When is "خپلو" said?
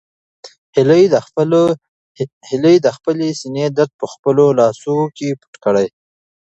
4.13-4.45